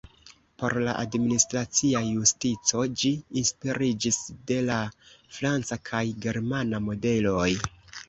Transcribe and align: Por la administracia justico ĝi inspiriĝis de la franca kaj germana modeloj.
Por 0.61 0.75
la 0.85 0.95
administracia 1.01 2.01
justico 2.07 2.87
ĝi 3.03 3.13
inspiriĝis 3.43 4.21
de 4.51 4.61
la 4.73 4.81
franca 5.39 5.83
kaj 5.95 6.05
germana 6.29 6.85
modeloj. 6.91 7.51